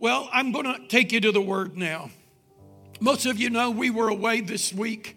[0.00, 2.10] Well, I'm going to take you to the word now.
[3.00, 5.16] Most of you know we were away this week,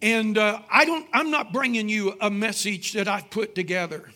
[0.00, 1.06] and uh, I don't.
[1.12, 4.08] I'm not bringing you a message that I've put together.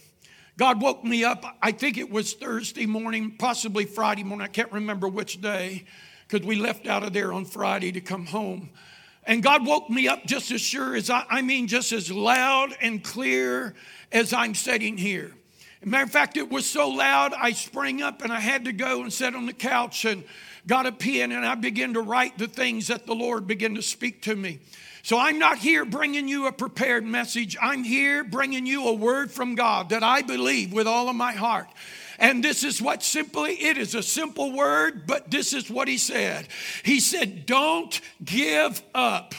[0.57, 1.45] God woke me up.
[1.61, 4.47] I think it was Thursday morning, possibly Friday morning.
[4.47, 5.85] I can't remember which day,
[6.26, 8.71] because we left out of there on Friday to come home.
[9.24, 12.74] And God woke me up just as sure as I, I mean, just as loud
[12.80, 13.74] and clear
[14.10, 15.35] as I'm sitting here.
[15.83, 19.02] Matter of fact, it was so loud, I sprang up and I had to go
[19.02, 20.24] and sit on the couch and
[20.66, 23.82] got a pen and I began to write the things that the Lord began to
[23.82, 24.60] speak to me.
[25.02, 27.56] So I'm not here bringing you a prepared message.
[27.60, 31.32] I'm here bringing you a word from God that I believe with all of my
[31.32, 31.69] heart.
[32.19, 35.97] And this is what simply, it is a simple word, but this is what he
[35.97, 36.48] said.
[36.84, 39.34] He said, Don't give up.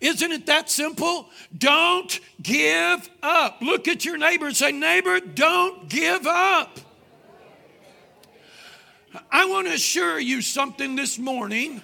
[0.00, 1.28] Isn't it that simple?
[1.56, 3.60] Don't give up.
[3.60, 6.78] Look at your neighbor and say, Neighbor, don't give up.
[9.30, 11.82] I want to assure you something this morning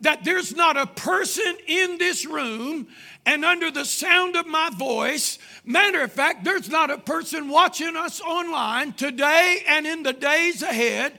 [0.00, 2.86] that there's not a person in this room
[3.26, 5.38] and under the sound of my voice.
[5.64, 10.62] Matter of fact, there's not a person watching us online today and in the days
[10.62, 11.18] ahead.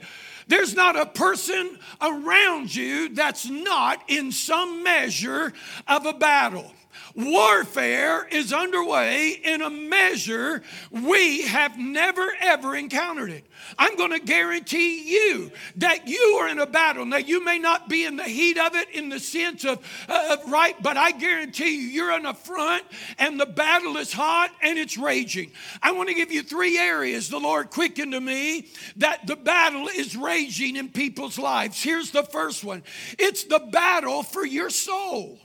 [0.50, 5.52] There's not a person around you that's not in some measure
[5.86, 6.72] of a battle.
[7.14, 13.44] Warfare is underway in a measure we have never ever encountered it.
[13.78, 17.04] I'm going to guarantee you that you are in a battle.
[17.04, 20.36] Now, you may not be in the heat of it in the sense of, uh,
[20.38, 22.84] of right, but I guarantee you, you're on the front
[23.18, 25.52] and the battle is hot and it's raging.
[25.82, 29.88] I want to give you three areas the Lord quickened to me that the battle
[29.88, 31.82] is raging in people's lives.
[31.82, 32.82] Here's the first one
[33.18, 35.38] it's the battle for your soul.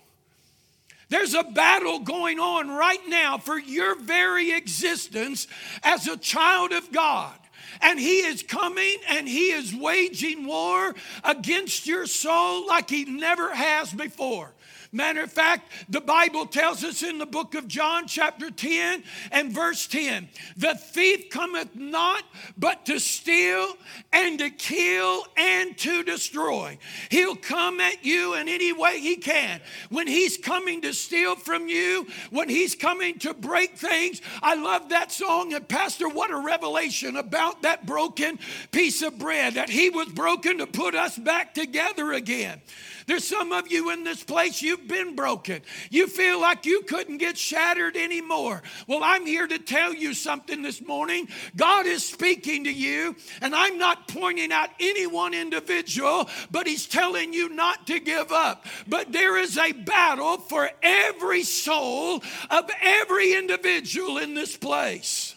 [1.09, 5.48] There's a battle going on right now for your very existence
[5.84, 7.34] as a child of God.
[7.81, 13.53] And he is coming and he is waging war against your soul like he never
[13.53, 14.52] has before.
[14.91, 19.52] Matter of fact, the Bible tells us in the book of John, chapter 10 and
[19.52, 22.23] verse 10 the thief cometh not
[22.58, 23.73] but to steal
[24.14, 26.77] and to kill and to destroy.
[27.09, 29.61] He'll come at you in any way he can.
[29.89, 34.89] When he's coming to steal from you, when he's coming to break things, I love
[34.89, 35.54] that song.
[35.54, 38.39] And, Pastor, what a revelation about that broken
[38.71, 42.61] piece of bread that he was broken to put us back together again.
[43.08, 45.61] There's some of you in this place, you've been broken.
[45.92, 48.64] You feel like you couldn't get shattered anymore.
[48.88, 51.27] Well, I'm here to tell you something this morning.
[51.55, 56.88] God is speaking to you, and I'm not pointing out any one individual, but He's
[56.88, 58.65] telling you not to give up.
[58.88, 65.36] But there is a battle for every soul of every individual in this place.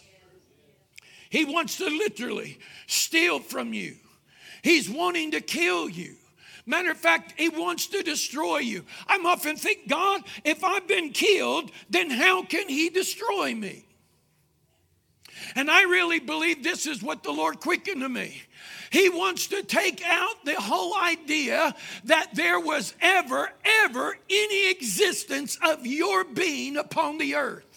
[1.29, 3.95] He wants to literally steal from you.
[4.63, 6.15] He's wanting to kill you.
[6.69, 8.85] Matter of fact, he wants to destroy you.
[9.07, 13.87] I'm often think, God, if I've been killed, then how can he destroy me?
[15.55, 18.43] And I really believe this is what the Lord quickened to me.
[18.91, 23.49] He wants to take out the whole idea that there was ever,
[23.83, 27.68] ever any existence of your being upon the earth.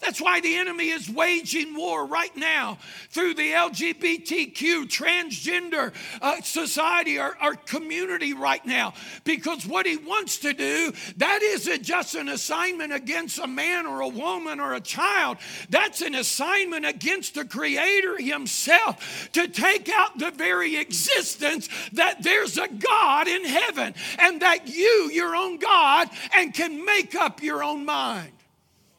[0.00, 2.78] That's why the enemy is waging war right now
[3.10, 8.94] through the LGBTQ, transgender uh, society, our, our community right now.
[9.24, 14.00] Because what he wants to do, that isn't just an assignment against a man or
[14.00, 15.38] a woman or a child,
[15.70, 22.58] that's an assignment against the Creator himself to take out the very existence that there's
[22.58, 27.62] a God in heaven and that you, your own God, and can make up your
[27.62, 28.32] own mind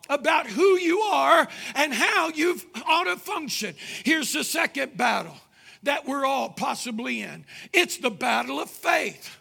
[0.09, 3.75] about who you are and how you ought to function.
[4.03, 5.35] Here's the second battle
[5.83, 9.37] that we're all possibly in it's the battle of faith.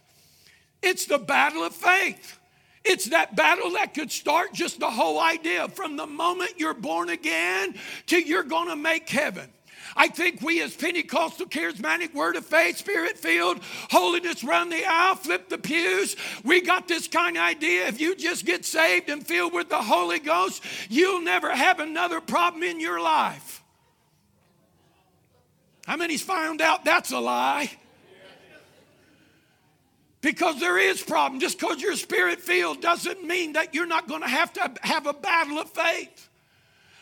[0.82, 2.38] It's the battle of faith.
[2.84, 7.08] It's that battle that could start just the whole idea from the moment you're born
[7.08, 7.74] again
[8.06, 9.50] to you're going to make heaven.
[9.96, 13.60] I think we as Pentecostal, charismatic, word of faith, spirit filled,
[13.90, 16.16] holiness run the aisle, flip the pews.
[16.44, 17.86] We got this kind of idea.
[17.86, 22.20] If you just get saved and filled with the Holy Ghost, you'll never have another
[22.20, 23.62] problem in your life.
[25.86, 27.70] How many's found out that's a lie?
[30.20, 31.40] Because there is problem.
[31.40, 35.06] Just because you're spirit filled doesn't mean that you're not going to have to have
[35.06, 36.28] a battle of faith.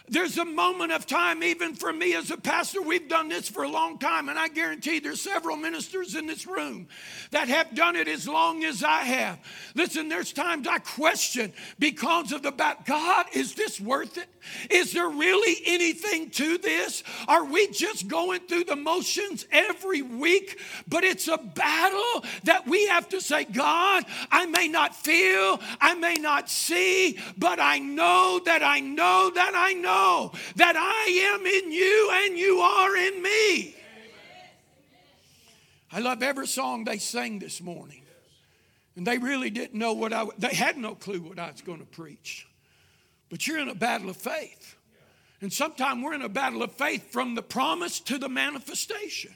[0.09, 3.63] There's a moment of time, even for me as a pastor, we've done this for
[3.63, 6.89] a long time, and I guarantee there's several ministers in this room
[7.31, 9.39] that have done it as long as I have.
[9.75, 12.85] Listen, there's times I question because of the back.
[12.85, 14.29] God, is this worth it?
[14.69, 17.03] Is there really anything to this?
[17.27, 20.61] Are we just going through the motions every week?
[20.87, 25.95] But it's a battle that we have to say, God, I may not feel, I
[25.95, 29.94] may not see, but I know that I know that I know
[30.57, 33.75] that I am in you and you are in me.
[35.93, 38.03] I love every song they sang this morning.
[38.97, 41.81] And they really didn't know what I, they had no clue what I was going
[41.81, 42.47] to preach.
[43.29, 44.77] But you're in a battle of faith.
[45.41, 49.35] And sometimes we're in a battle of faith from the promise to the manifestation.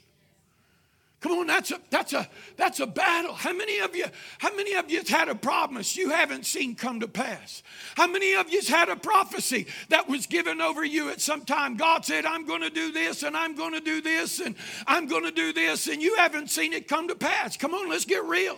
[1.20, 3.34] Come on, that's a that's a that's a battle.
[3.34, 4.04] How many of you,
[4.38, 7.64] how many of you had a promise you haven't seen come to pass?
[7.96, 11.76] How many of you had a prophecy that was given over you at some time?
[11.76, 14.54] God said, I'm to do this and I'm to do this and
[14.86, 17.56] I'm to do this, and you haven't seen it come to pass.
[17.56, 18.56] Come on, let's get real.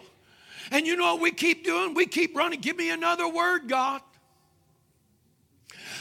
[0.71, 1.95] And you know what we keep doing?
[1.95, 2.61] We keep running.
[2.61, 4.03] Give me another word, God.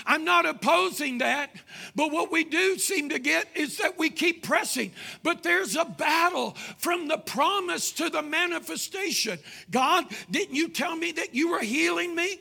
[0.06, 1.52] I'm not opposing that,
[1.96, 4.92] but what we do seem to get is that we keep pressing.
[5.24, 9.40] But there's a battle from the promise to the manifestation.
[9.72, 12.40] God, didn't you tell me that you were healing me?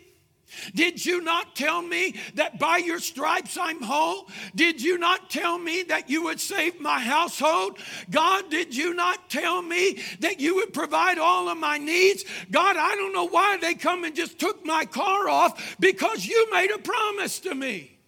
[0.74, 4.28] Did you not tell me that by your stripes I'm whole?
[4.54, 7.78] Did you not tell me that you would save my household?
[8.10, 12.24] God, did you not tell me that you would provide all of my needs?
[12.50, 16.50] God, I don't know why they come and just took my car off because you
[16.50, 17.98] made a promise to me.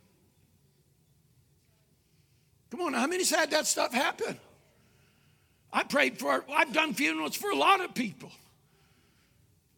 [2.70, 4.38] Come on, how many's had that stuff happen?
[5.72, 8.32] I prayed for, I've done funerals for a lot of people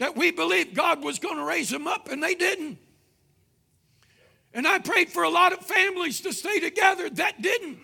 [0.03, 2.77] that we believed God was going to raise them up, and they didn't.
[4.53, 7.79] And I prayed for a lot of families to stay together that didn't.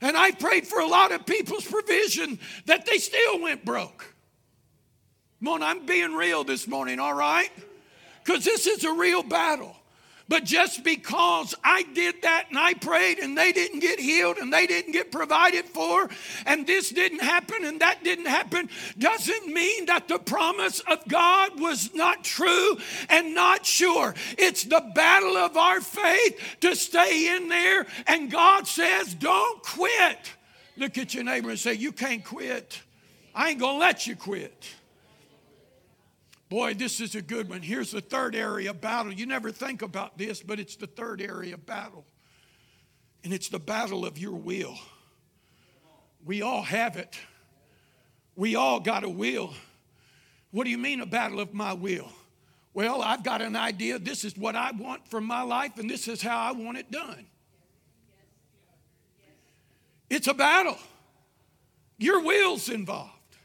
[0.00, 2.36] And I prayed for a lot of people's provision
[2.66, 4.12] that they still went broke.
[5.38, 7.52] Come on, I'm being real this morning, all right?
[8.24, 9.76] Because this is a real battle.
[10.32, 14.50] But just because I did that and I prayed and they didn't get healed and
[14.50, 16.08] they didn't get provided for
[16.46, 21.60] and this didn't happen and that didn't happen doesn't mean that the promise of God
[21.60, 22.78] was not true
[23.10, 24.14] and not sure.
[24.38, 30.32] It's the battle of our faith to stay in there and God says, don't quit.
[30.78, 32.80] Look at your neighbor and say, You can't quit.
[33.34, 34.66] I ain't gonna let you quit.
[36.52, 37.62] Boy, this is a good one.
[37.62, 39.10] Here's the third area of battle.
[39.10, 42.04] You never think about this, but it's the third area of battle.
[43.24, 44.76] And it's the battle of your will.
[46.22, 47.18] We all have it.
[48.36, 49.54] We all got a will.
[50.50, 52.12] What do you mean, a battle of my will?
[52.74, 53.98] Well, I've got an idea.
[53.98, 56.90] This is what I want from my life, and this is how I want it
[56.90, 57.24] done.
[60.10, 60.76] It's a battle.
[61.96, 63.38] Your will's involved.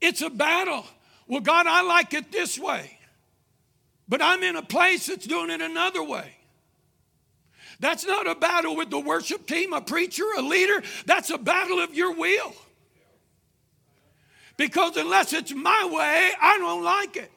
[0.00, 0.86] It's a battle.
[1.26, 2.98] Well, God, I like it this way,
[4.08, 6.36] but I'm in a place that's doing it another way.
[7.80, 10.82] That's not a battle with the worship team, a preacher, a leader.
[11.06, 12.54] That's a battle of your will.
[14.56, 17.30] Because unless it's my way, I don't like it.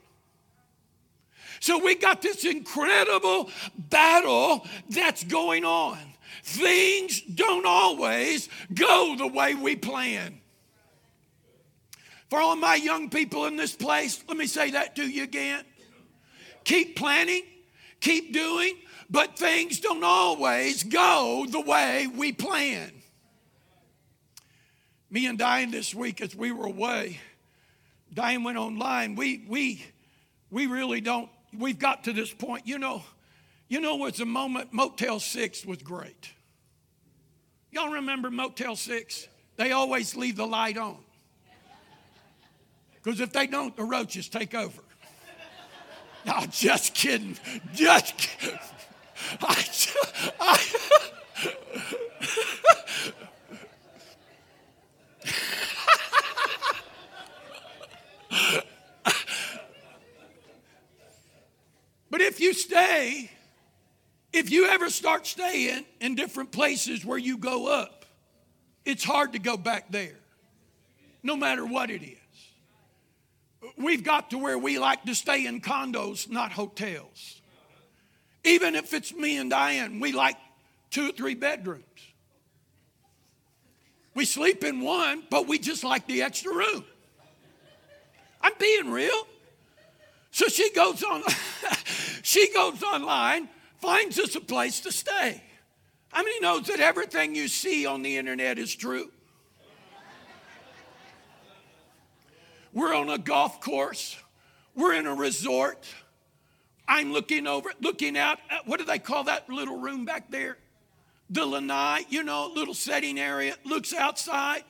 [1.60, 5.98] So we got this incredible battle that's going on.
[6.44, 10.39] Things don't always go the way we plan.
[12.29, 15.63] For all my young people in this place, let me say that to you again.
[16.65, 17.44] Keep planning,
[18.01, 18.75] keep doing,
[19.09, 22.91] but things don't always go the way we plan.
[25.09, 27.19] Me and Diane this week, as we were away,
[28.13, 29.15] Diane went online.
[29.15, 29.86] We we
[30.51, 31.29] we really don't.
[31.57, 32.67] We've got to this point.
[32.67, 33.03] You know,
[33.69, 36.34] you know, was a moment Motel Six was great.
[37.72, 39.29] Y'all remember Motel Six?
[39.55, 40.98] They always leave the light on.
[43.07, 44.81] Because if they don't, the roaches take over.
[46.25, 47.37] No, just kidding.
[47.73, 48.59] Just kidding.
[49.41, 49.65] I,
[50.41, 50.59] I,
[62.09, 63.31] but if you stay,
[64.33, 68.05] if you ever start staying in different places where you go up,
[68.83, 70.19] it's hard to go back there,
[71.23, 72.26] no matter what it is.
[73.77, 77.41] We've got to where we like to stay in condos, not hotels.
[78.43, 80.38] Even if it's me and Diane, we like
[80.89, 81.84] two or three bedrooms.
[84.15, 86.84] We sleep in one, but we just like the extra room.
[88.41, 89.27] I'm being real.
[90.31, 91.24] So she goes on,
[92.24, 95.43] she goes online, finds us a place to stay.
[96.10, 99.12] How many knows that everything you see on the internet is true?
[102.77, 104.15] We're on a golf course.
[104.75, 105.84] We're in a resort.
[106.88, 108.38] I'm looking over, looking out.
[108.51, 110.60] At, what do they call that little room back there?
[111.31, 113.55] The lanai, you know, little setting area.
[113.65, 114.63] Looks outside.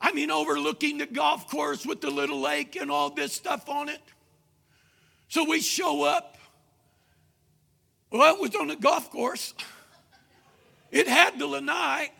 [0.00, 3.88] I mean, overlooking the golf course with the little lake and all this stuff on
[3.88, 4.02] it.
[5.28, 6.36] So we show up.
[8.10, 9.54] Well, it was on the golf course.
[10.90, 12.10] It had the lanai.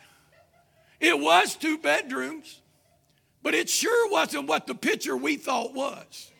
[1.00, 2.60] It was two bedrooms,
[3.46, 6.32] but it sure wasn't what the picture we thought was.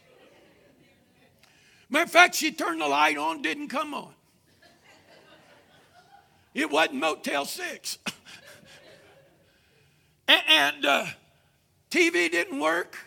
[1.88, 4.12] Matter of fact, she turned the light on, didn't come on.
[6.52, 7.98] It wasn't Motel 6.
[10.26, 11.06] and uh,
[11.92, 12.98] TV didn't work.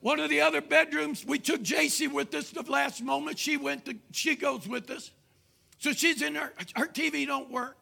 [0.00, 3.38] One of the other bedrooms, we took JC with us the last moment.
[3.38, 5.12] She went to, she goes with us.
[5.78, 7.76] So she's in her, her TV don't work.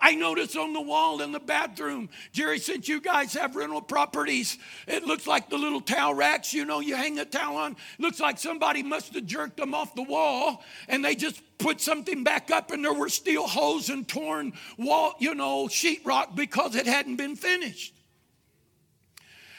[0.00, 4.58] I noticed on the wall in the bathroom, Jerry, since you guys have rental properties,
[4.86, 7.76] it looks like the little towel racks, you know, you hang a towel on.
[7.98, 12.24] Looks like somebody must have jerked them off the wall and they just put something
[12.24, 16.86] back up and there were steel holes and torn wall, you know, sheetrock because it
[16.86, 17.94] hadn't been finished.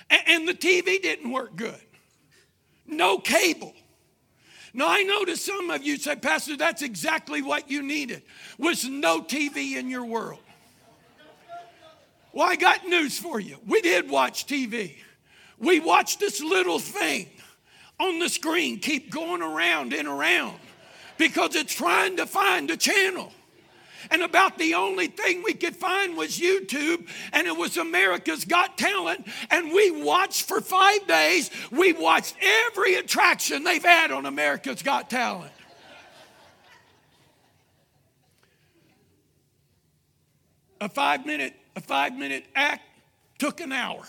[0.10, 1.80] And the TV didn't work good.
[2.88, 3.74] No cable.
[4.74, 8.24] Now I know to some of you say, Pastor, that's exactly what you needed.
[8.58, 10.40] Was no TV in your world.
[12.32, 13.58] Well, I got news for you.
[13.66, 14.96] We did watch TV.
[15.58, 17.28] We watched this little thing
[18.00, 20.58] on the screen keep going around and around
[21.18, 23.34] because it's trying to find a channel.
[24.12, 28.78] And about the only thing we could find was YouTube, and it was America's Got
[28.78, 29.28] Talent.
[29.52, 35.10] And we watched for five days, we watched every attraction they've had on America's Got
[35.10, 35.52] Talent.
[40.82, 42.84] A five minute, a five minute act
[43.38, 44.04] took an hour.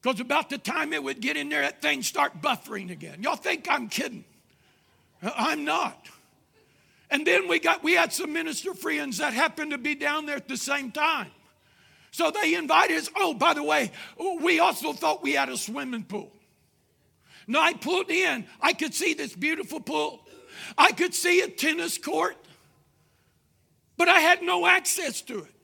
[0.00, 3.22] Because about the time it would get in there, that thing start buffering again.
[3.22, 4.24] Y'all think I'm kidding?
[5.22, 6.06] Uh, I'm not.
[7.10, 10.36] And then we got we had some minister friends that happened to be down there
[10.36, 11.30] at the same time.
[12.12, 13.10] So they invited us.
[13.16, 13.92] Oh, by the way,
[14.40, 16.32] we also thought we had a swimming pool.
[17.46, 20.20] Now I pulled in, I could see this beautiful pool.
[20.76, 22.36] I could see a tennis court,
[23.96, 25.54] but I had no access to it.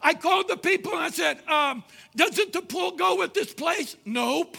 [0.00, 1.82] I called the people and I said, um,
[2.14, 3.96] Doesn't the pool go with this place?
[4.04, 4.56] Nope.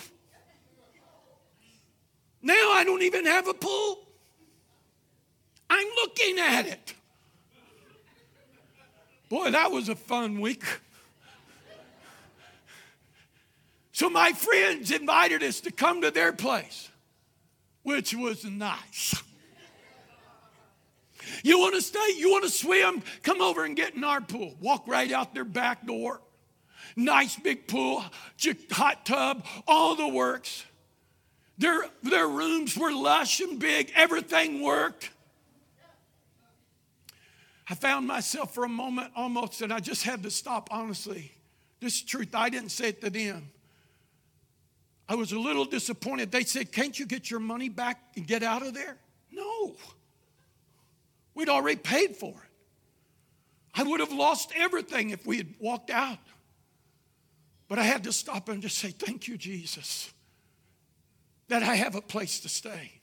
[2.41, 4.06] Now I don't even have a pool.
[5.69, 6.93] I'm looking at it.
[9.29, 10.63] Boy, that was a fun week.
[13.91, 16.89] So my friends invited us to come to their place,
[17.83, 19.21] which was nice.
[21.43, 22.13] You want to stay?
[22.15, 23.01] You want to swim?
[23.23, 24.55] Come over and get in our pool.
[24.61, 26.21] Walk right out their back door.
[26.95, 28.03] Nice big pool,
[28.71, 30.63] hot tub, all the works.
[31.57, 35.09] Their, their rooms were lush and big, everything worked.
[37.69, 41.33] I found myself for a moment almost that I just had to stop, honestly.
[41.79, 43.49] This truth, I didn't say it to them.
[45.09, 46.31] I was a little disappointed.
[46.31, 48.97] They said, Can't you get your money back and get out of there?
[49.31, 49.75] No.
[51.35, 52.49] We'd already paid for it.
[53.73, 56.17] I would have lost everything if we had walked out.
[57.67, 60.11] But I had to stop and just say, Thank you, Jesus,
[61.49, 62.93] that I have a place to stay.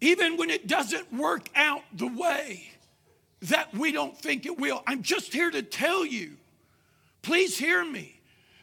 [0.00, 2.70] Even when it doesn't work out the way
[3.42, 4.82] that we don't think it will.
[4.86, 6.32] I'm just here to tell you,
[7.22, 8.20] please hear me.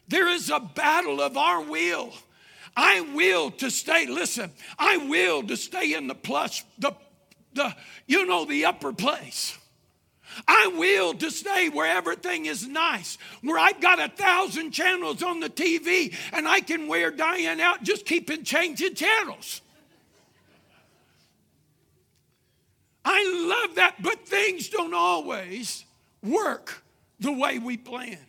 [0.07, 2.13] There is a battle of our will.
[2.75, 6.93] I will to stay, listen, I will to stay in the plus, the,
[7.53, 9.57] the, you know, the upper place.
[10.47, 15.39] I will to stay where everything is nice, where I've got a thousand channels on
[15.39, 19.61] the TV and I can wear Diane out just keeping changing channels.
[23.09, 25.85] I love that, but things don't always
[26.21, 26.83] work
[27.21, 28.19] the way we plan.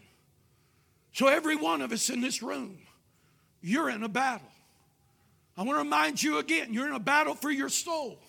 [1.13, 2.79] So, every one of us in this room,
[3.61, 4.47] you're in a battle.
[5.57, 8.21] I want to remind you again you're in a battle for your soul,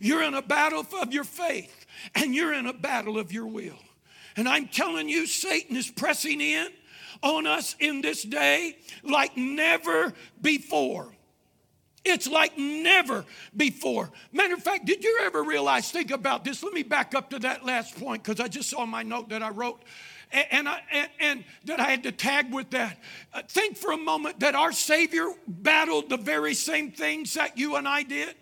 [0.00, 1.86] you're in a battle of your faith,
[2.16, 3.78] and you're in a battle of your will.
[4.36, 6.66] And I'm telling you, Satan is pressing in
[7.22, 11.13] on us in this day like never before.
[12.04, 13.24] It's like never
[13.56, 14.10] before.
[14.32, 16.62] Matter of fact, did you ever realize, think about this?
[16.62, 19.42] Let me back up to that last point because I just saw my note that
[19.42, 19.80] I wrote
[20.50, 22.98] and, I, and, and that I had to tag with that.
[23.32, 27.76] Uh, think for a moment that our Savior battled the very same things that you
[27.76, 28.34] and I did.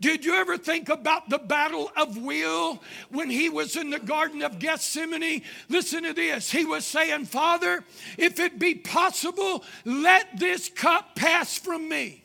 [0.00, 4.42] Did you ever think about the battle of will when he was in the Garden
[4.42, 5.42] of Gethsemane?
[5.68, 6.50] Listen to this.
[6.50, 7.84] He was saying, Father,
[8.18, 12.21] if it be possible, let this cup pass from me.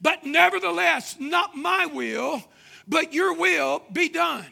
[0.00, 2.44] But nevertheless, not my will,
[2.86, 4.46] but your will be done.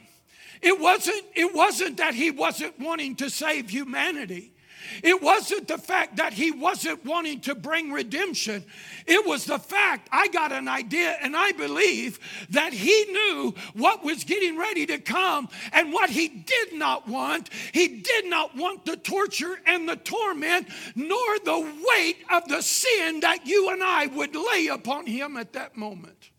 [0.63, 4.54] It wasn't, it wasn't that he wasn't wanting to save humanity.
[5.03, 8.65] It wasn't the fact that he wasn't wanting to bring redemption.
[9.07, 12.19] It was the fact I got an idea and I believe
[12.51, 17.51] that he knew what was getting ready to come and what he did not want.
[17.73, 23.21] He did not want the torture and the torment nor the weight of the sin
[23.21, 26.31] that you and I would lay upon him at that moment.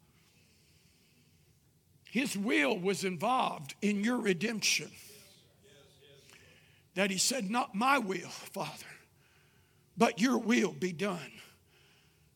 [2.12, 4.90] His will was involved in your redemption
[6.96, 8.86] that he said, Not my will, Father,
[9.98, 11.32] but your will be done.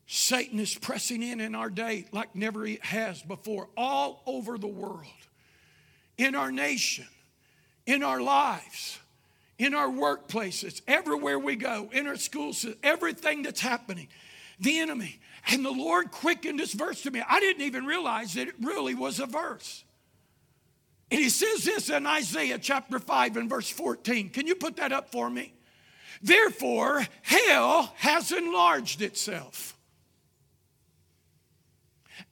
[0.06, 4.66] Satan is pressing in in our day like never he has before, all over the
[4.66, 5.06] world,
[6.18, 7.06] in our nation,
[7.86, 8.98] in our lives,
[9.58, 14.08] in our workplaces, everywhere we go, in our schools, everything that's happening.
[14.58, 15.20] The enemy.
[15.46, 17.22] And the Lord quickened this verse to me.
[17.26, 19.84] I didn't even realize that it really was a verse.
[21.10, 24.30] And he says this in Isaiah chapter 5 and verse 14.
[24.30, 25.52] Can you put that up for me?
[26.22, 29.76] Therefore, hell has enlarged itself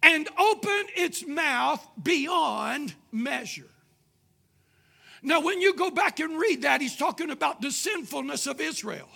[0.02, 3.70] and opened its mouth beyond measure.
[5.22, 9.08] Now, when you go back and read that, he's talking about the sinfulness of Israel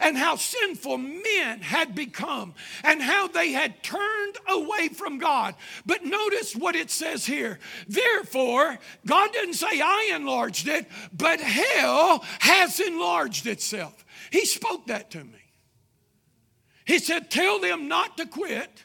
[0.00, 5.54] and how sinful men had become and how they had turned away from God.
[5.86, 7.58] But notice what it says here.
[7.88, 14.04] Therefore, God didn't say I enlarged it, but hell has enlarged itself.
[14.30, 15.42] He spoke that to me.
[16.84, 18.84] He said, Tell them not to quit.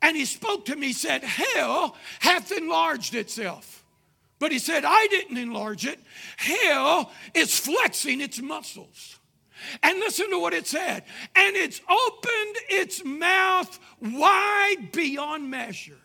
[0.00, 3.84] And he spoke to me, said, Hell hath enlarged itself.
[4.38, 5.98] But he said, I didn't enlarge it.
[6.36, 9.17] Hell is flexing its muscles.
[9.82, 11.04] And listen to what it said.
[11.34, 16.00] And it's opened its mouth wide beyond measure.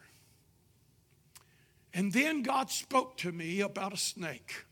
[1.94, 4.66] And then God spoke to me about a snake.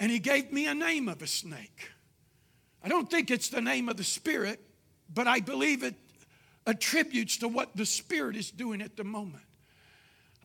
[0.00, 1.90] And He gave me a name of a snake.
[2.82, 4.60] I don't think it's the name of the Spirit,
[5.12, 5.94] but I believe it
[6.66, 9.44] attributes to what the Spirit is doing at the moment.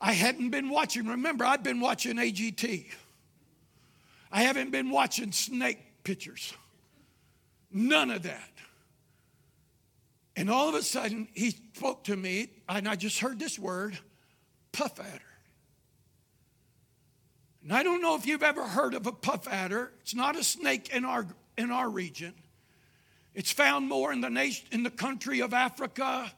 [0.01, 1.07] I hadn't been watching.
[1.07, 2.87] Remember, I've been watching AGT.
[4.31, 6.53] I haven't been watching snake pictures.
[7.71, 8.49] None of that.
[10.35, 13.97] And all of a sudden, he spoke to me, and I just heard this word
[14.71, 15.21] puff adder.
[17.61, 19.91] And I don't know if you've ever heard of a puff adder.
[20.01, 21.25] It's not a snake in our,
[21.57, 22.33] in our region.
[23.33, 26.31] It's found more in the, nation, in the country of Africa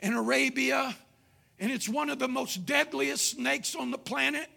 [0.00, 0.96] and Arabia,
[1.58, 4.48] and it's one of the most deadliest snakes on the planet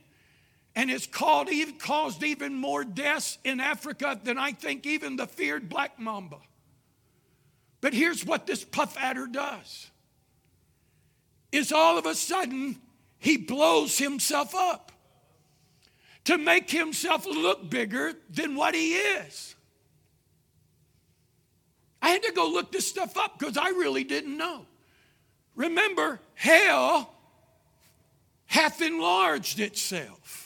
[0.76, 6.00] and it's caused even more deaths in Africa than I think even the feared black
[6.00, 6.38] mamba.
[7.82, 9.90] But here's what this puff adder does
[11.52, 12.78] is all of a sudden
[13.20, 14.92] he blows himself up
[16.24, 19.56] to make himself look bigger than what he is.
[22.02, 24.66] I had to go look this stuff up because I really didn't know.
[25.56, 27.14] Remember, hell
[28.48, 30.43] hath enlarged itself.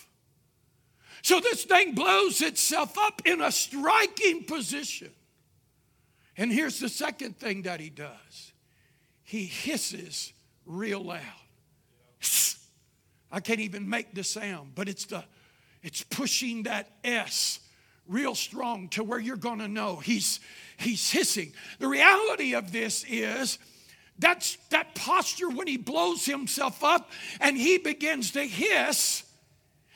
[1.28, 5.10] So this thing blows itself up in a striking position.
[6.38, 8.54] And here's the second thing that he does
[9.24, 10.32] he hisses
[10.66, 11.20] real loud.
[13.30, 15.26] I can't even make the sound, but it's the
[15.84, 17.60] it's pushing that S
[18.08, 20.40] real strong to where you're going to know he's
[20.78, 21.52] he's hissing.
[21.80, 23.60] The reality of this is
[24.18, 27.12] that's that posture when he blows himself up
[27.42, 29.26] and he begins to hiss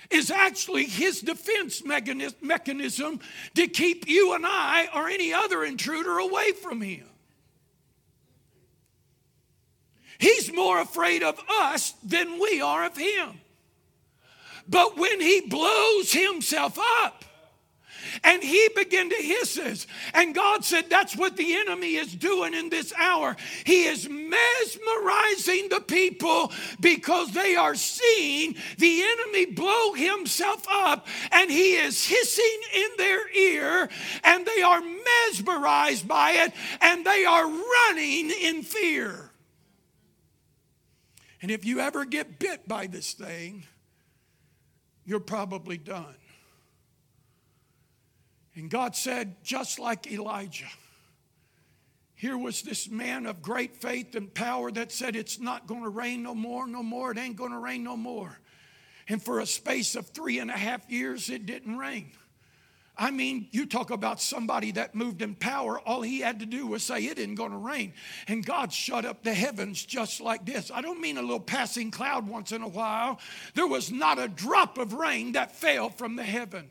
[0.09, 3.19] is actually his defense mechanism
[3.55, 7.05] to keep you and I or any other intruder away from him.
[10.17, 13.39] He's more afraid of us than we are of him.
[14.67, 17.25] But when he blows himself up,
[18.23, 19.87] and he began to hisses.
[20.13, 23.35] And God said, That's what the enemy is doing in this hour.
[23.65, 31.49] He is mesmerizing the people because they are seeing the enemy blow himself up and
[31.49, 33.89] he is hissing in their ear
[34.23, 39.31] and they are mesmerized by it and they are running in fear.
[41.41, 43.63] And if you ever get bit by this thing,
[45.05, 46.15] you're probably done.
[48.55, 50.67] And God said, just like Elijah,
[52.21, 55.89] here was this man of great faith and power that said, It's not going to
[55.89, 58.37] rain no more, no more, it ain't going to rain no more.
[59.07, 62.11] And for a space of three and a half years, it didn't rain.
[62.95, 65.79] I mean, you talk about somebody that moved in power.
[65.79, 67.93] All he had to do was say it isn't going to rain.
[68.27, 70.69] And God shut up the heavens just like this.
[70.71, 73.19] I don't mean a little passing cloud once in a while.
[73.55, 76.69] There was not a drop of rain that fell from the heaven.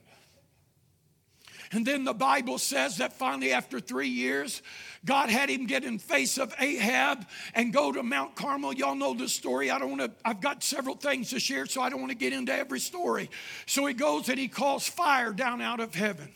[1.72, 4.60] And then the Bible says that finally, after three years,
[5.04, 8.72] God had him get in face of Ahab and go to Mount Carmel.
[8.72, 9.70] Y'all know the story.
[9.70, 12.18] I don't want to, I've got several things to share, so I don't want to
[12.18, 13.30] get into every story.
[13.66, 16.32] So he goes and he calls fire down out of heaven.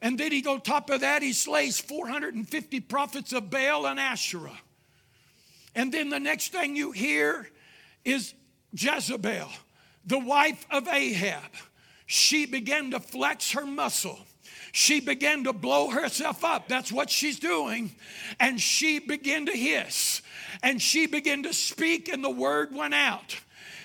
[0.00, 4.60] And then he, on top of that, he slays 450 prophets of Baal and Asherah.
[5.74, 7.48] And then the next thing you hear
[8.04, 8.34] is
[8.72, 9.48] Jezebel,
[10.04, 11.50] the wife of Ahab
[12.06, 14.18] she began to flex her muscle.
[14.72, 16.68] She began to blow herself up.
[16.68, 17.94] That's what she's doing.
[18.38, 20.22] And she began to hiss.
[20.62, 23.40] And she began to speak, and the word went out.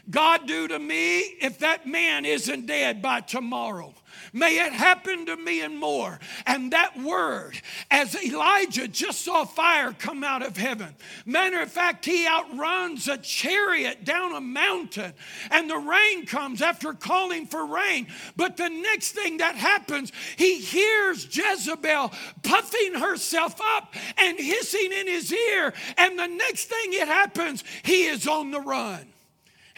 [0.09, 3.93] God, do to me if that man isn't dead by tomorrow.
[4.33, 6.19] May it happen to me and more.
[6.45, 7.59] And that word,
[7.89, 10.95] as Elijah just saw fire come out of heaven.
[11.25, 15.13] Matter of fact, he outruns a chariot down a mountain,
[15.49, 18.07] and the rain comes after calling for rain.
[18.35, 22.11] But the next thing that happens, he hears Jezebel
[22.43, 25.73] puffing herself up and hissing in his ear.
[25.97, 29.10] And the next thing it happens, he is on the run.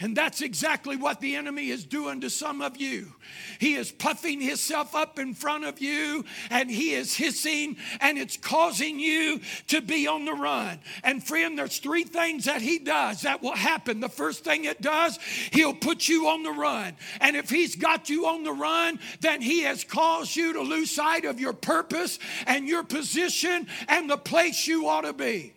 [0.04, 3.10] And that's exactly what the enemy is doing to some of you.
[3.58, 8.36] He is puffing himself up in front of you and he is hissing and it's
[8.36, 10.80] causing you to be on the run.
[11.02, 14.00] And friend, there's three things that he does that will happen.
[14.00, 15.18] The first thing it does,
[15.52, 16.92] he'll put you on the run.
[17.22, 20.90] And if he's got you on the run, then he has caused you to lose
[20.90, 25.54] sight of your purpose and your position and the place you ought to be.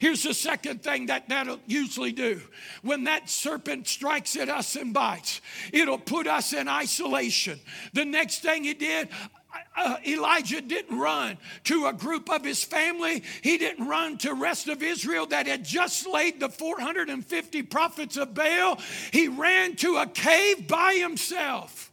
[0.00, 2.40] Here's the second thing that that'll usually do.
[2.82, 5.40] When that serpent strikes at us and bites,
[5.72, 7.60] it'll put us in isolation.
[7.92, 9.08] The next thing he did,
[9.76, 13.22] uh, Elijah didn't run to a group of his family.
[13.42, 18.34] He didn't run to rest of Israel that had just slayed the 450 prophets of
[18.34, 18.78] Baal.
[19.12, 21.90] He ran to a cave by himself.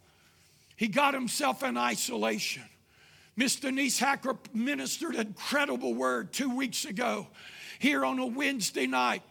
[0.75, 2.63] He got himself in isolation.
[3.35, 7.27] Miss Denise Hacker ministered an incredible word two weeks ago
[7.81, 9.23] here on a Wednesday night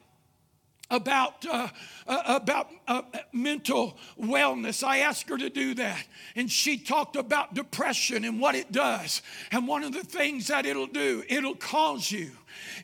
[0.90, 1.68] about, uh,
[2.08, 4.82] uh, about uh, mental wellness.
[4.82, 6.04] I asked her to do that.
[6.34, 9.22] And she talked about depression and what it does.
[9.52, 12.32] And one of the things that it'll do, it'll cause you.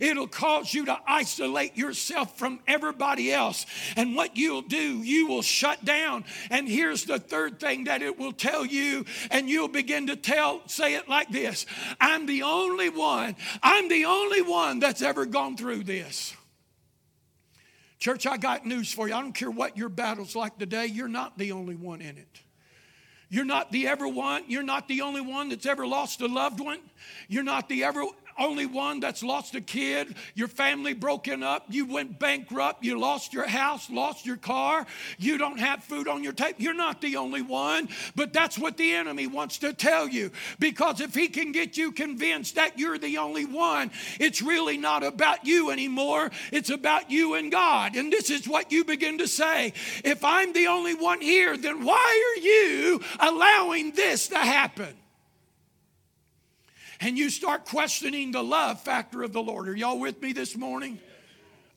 [0.00, 3.66] It'll cause you to isolate yourself from everybody else.
[3.96, 6.24] And what you'll do, you will shut down.
[6.50, 10.66] And here's the third thing that it will tell you, and you'll begin to tell,
[10.66, 11.66] say it like this
[12.00, 16.34] I'm the only one, I'm the only one that's ever gone through this.
[17.98, 19.14] Church, I got news for you.
[19.14, 22.40] I don't care what your battle's like today, you're not the only one in it.
[23.28, 24.44] You're not the ever one.
[24.46, 26.78] You're not the only one that's ever lost a loved one.
[27.28, 28.04] You're not the ever
[28.38, 33.32] only one that's lost a kid, your family broken up, you went bankrupt, you lost
[33.32, 34.86] your house, lost your car,
[35.18, 36.56] you don't have food on your table.
[36.58, 40.30] You're not the only one, but that's what the enemy wants to tell you.
[40.58, 45.02] Because if he can get you convinced that you're the only one, it's really not
[45.02, 47.96] about you anymore, it's about you and God.
[47.96, 49.72] And this is what you begin to say
[50.04, 54.94] if I'm the only one here, then why are you allowing this to happen?
[57.00, 59.68] And you start questioning the love factor of the Lord.
[59.68, 60.98] Are y'all with me this morning?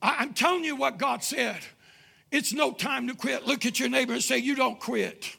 [0.01, 1.59] I'm telling you what God said.
[2.31, 3.45] It's no time to quit.
[3.45, 5.35] Look at your neighbor and say, You don't quit.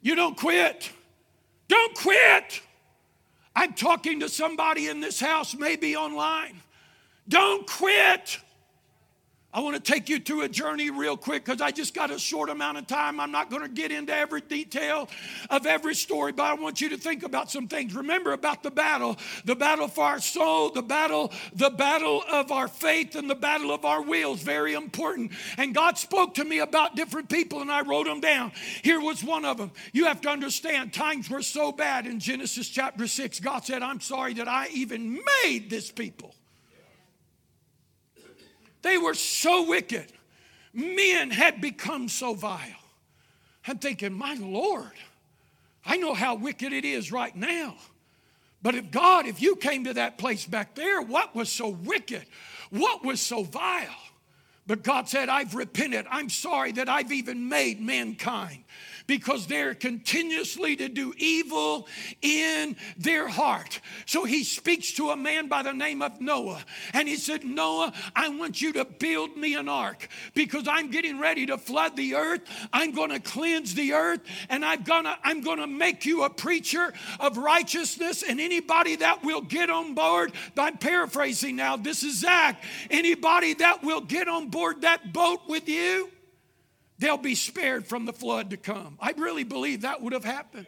[0.00, 0.90] You don't quit.
[1.68, 2.60] Don't quit.
[3.56, 6.60] I'm talking to somebody in this house, maybe online.
[7.28, 8.38] Don't quit.
[9.56, 12.18] I want to take you through a journey real quick because I just got a
[12.18, 13.18] short amount of time.
[13.18, 15.08] I'm not going to get into every detail
[15.48, 17.94] of every story, but I want you to think about some things.
[17.94, 19.16] Remember about the battle,
[19.46, 23.72] the battle for our soul, the battle, the battle of our faith, and the battle
[23.72, 24.42] of our wills.
[24.42, 25.32] Very important.
[25.56, 28.52] And God spoke to me about different people, and I wrote them down.
[28.82, 29.70] Here was one of them.
[29.94, 33.40] You have to understand, times were so bad in Genesis chapter 6.
[33.40, 36.35] God said, I'm sorry that I even made this people.
[38.86, 40.12] They were so wicked.
[40.72, 42.60] Men had become so vile.
[43.66, 44.92] I'm thinking, my Lord,
[45.84, 47.74] I know how wicked it is right now.
[48.62, 52.26] But if God, if you came to that place back there, what was so wicked?
[52.70, 53.88] What was so vile?
[54.68, 56.06] But God said, I've repented.
[56.08, 58.62] I'm sorry that I've even made mankind
[59.06, 61.88] because they're continuously to do evil
[62.22, 63.80] in their heart.
[64.06, 67.92] So he speaks to a man by the name of Noah, and he said, Noah,
[68.14, 72.14] I want you to build me an ark because I'm getting ready to flood the
[72.14, 72.42] earth.
[72.72, 76.92] I'm going to cleanse the earth, and I'm gonna I'm gonna make you a preacher
[77.20, 78.22] of righteousness.
[78.22, 81.76] And anybody that will get on board, I'm paraphrasing now.
[81.76, 82.62] This is Zack.
[82.90, 86.10] Anybody that will get on board that boat with you
[86.98, 88.96] they'll be spared from the flood to come.
[89.00, 90.66] I really believe that would have happened.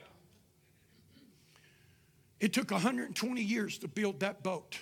[2.40, 4.78] It took 120 years to build that boat.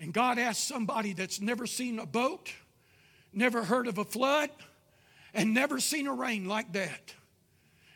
[0.00, 2.50] And God asked somebody that's never seen a boat,
[3.32, 4.50] never heard of a flood,
[5.34, 7.14] and never seen a rain like that.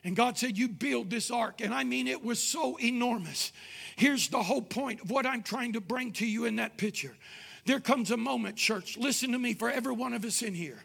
[0.05, 1.63] And God said, You build this ark.
[1.63, 3.53] And I mean, it was so enormous.
[3.97, 7.17] Here's the whole point of what I'm trying to bring to you in that picture.
[7.65, 10.85] There comes a moment, church, listen to me for every one of us in here.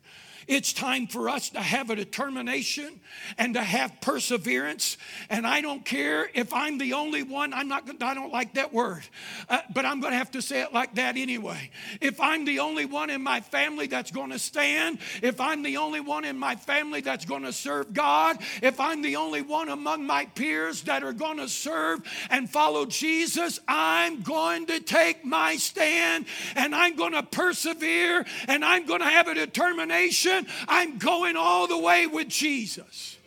[0.50, 3.00] It's time for us to have a determination
[3.38, 4.98] and to have perseverance.
[5.30, 8.74] And I don't care if I'm the only one, I'm not, I don't like that
[8.74, 9.04] word,
[9.48, 11.70] uh, but I'm going to have to say it like that anyway.
[12.02, 15.78] If I'm the only one in my family that's going to stand, if I'm the
[15.78, 19.70] only one in my family that's going to serve God, if I'm the only one
[19.70, 22.00] among my peers that are going to serve
[22.32, 28.66] and follow Jesus, I'm going to take my stand and I'm going to persevere and
[28.66, 33.18] I'm going to have a determination I'm going all the way with Jesus.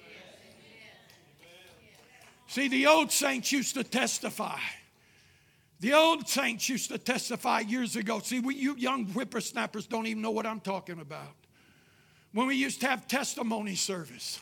[2.48, 4.59] See, the old saints used to testify.
[5.81, 8.20] The old saints used to testify years ago.
[8.20, 11.35] See, we, you young whippersnappers don't even know what I'm talking about.
[12.33, 14.38] When we used to have testimony service,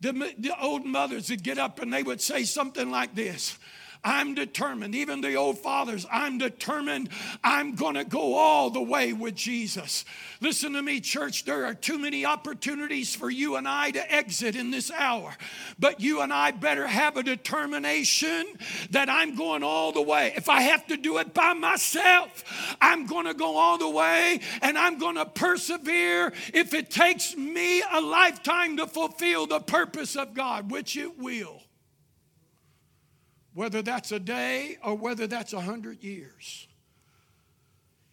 [0.00, 3.58] the, the old mothers would get up and they would say something like this
[4.06, 7.08] I'm determined, even the old fathers, I'm determined
[7.42, 10.04] I'm going to go all the way with Jesus.
[10.40, 14.54] Listen to me, church, there are too many opportunities for you and I to exit
[14.54, 15.34] in this hour.
[15.80, 18.46] But you and I better have a determination
[18.90, 20.32] that I'm going all the way.
[20.36, 22.44] If I have to do it by myself,
[22.80, 27.36] I'm going to go all the way and I'm going to persevere if it takes
[27.36, 31.65] me a lifetime to fulfill the purpose of God, which it will
[33.56, 36.68] whether that's a day or whether that's a hundred years,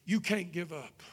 [0.06, 1.04] you can't give up.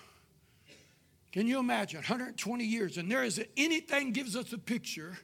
[1.33, 2.97] Can you imagine 120 years?
[2.97, 5.19] And there is anything gives us a picture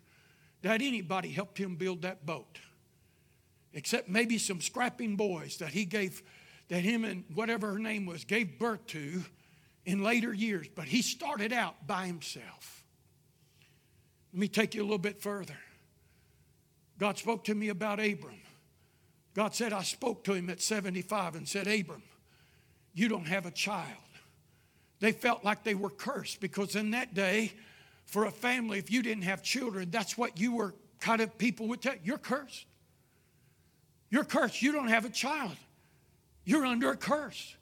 [0.62, 2.58] that anybody helped him build that boat,
[3.74, 6.20] except maybe some scrapping boys that he gave,
[6.66, 9.22] that him and whatever her name was gave birth to
[9.84, 10.66] in later years.
[10.74, 12.82] But he started out by himself.
[14.32, 15.58] Let me take you a little bit further.
[16.98, 18.40] God spoke to me about Abram.
[19.36, 22.02] God said, I spoke to him at 75 and said, Abram,
[22.94, 23.86] you don't have a child.
[24.98, 27.52] They felt like they were cursed because in that day,
[28.06, 31.68] for a family, if you didn't have children, that's what you were kind of people
[31.68, 32.64] would tell you're cursed.
[34.08, 34.62] You're cursed.
[34.62, 35.56] You don't have a child.
[36.46, 37.56] You're under a curse.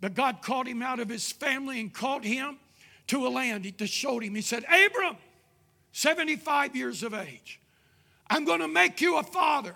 [0.00, 2.56] But God called him out of his family and called him
[3.08, 4.34] to a land to showed him.
[4.34, 5.16] He said, Abram,
[5.92, 7.60] 75 years of age,
[8.30, 9.74] I'm going to make you a father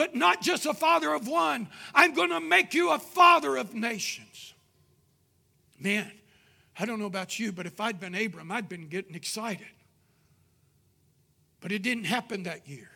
[0.00, 1.68] but not just a father of one.
[1.94, 4.54] I'm going to make you a father of nations.
[5.78, 6.10] Man,
[6.78, 9.66] I don't know about you, but if I'd been Abram, I'd been getting excited.
[11.60, 12.90] But it didn't happen that year.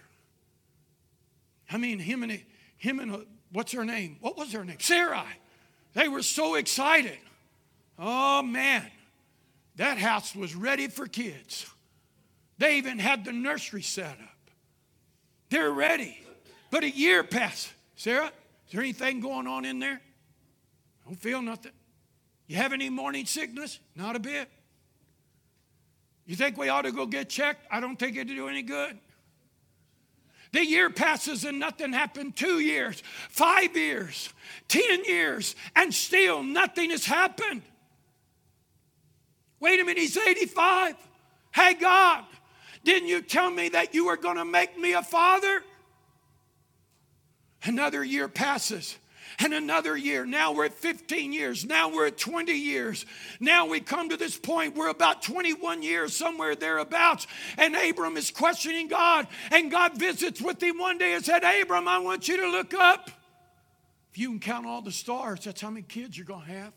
[1.70, 2.40] I mean, him and
[2.78, 4.16] him and what's her name?
[4.22, 4.78] What was her name?
[4.80, 5.26] Sarai.
[5.92, 7.18] They were so excited.
[7.98, 8.90] Oh man,
[9.76, 11.66] that house was ready for kids.
[12.56, 14.50] They even had the nursery set up.
[15.50, 16.23] They're ready.
[16.70, 17.72] But a year passed.
[17.96, 18.26] Sarah,
[18.66, 20.00] is there anything going on in there?
[21.04, 21.72] I don't feel nothing.
[22.46, 23.78] You have any morning sickness?
[23.94, 24.48] Not a bit.
[26.26, 27.66] You think we ought to go get checked?
[27.70, 28.98] I don't think it'd do any good.
[30.52, 32.36] The year passes and nothing happened.
[32.36, 34.32] Two years, five years,
[34.68, 37.62] ten years, and still nothing has happened.
[39.58, 40.94] Wait a minute, he's 85.
[41.52, 42.24] Hey, God,
[42.84, 45.62] didn't you tell me that you were going to make me a father?
[47.64, 48.96] Another year passes
[49.38, 50.24] and another year.
[50.24, 51.64] Now we're at 15 years.
[51.64, 53.06] Now we're at 20 years.
[53.40, 54.76] Now we come to this point.
[54.76, 57.26] We're about 21 years, somewhere thereabouts.
[57.58, 59.26] And Abram is questioning God.
[59.50, 62.74] And God visits with him one day and said, Abram, I want you to look
[62.74, 63.10] up.
[64.12, 66.72] If you can count all the stars, that's how many kids you're going to have.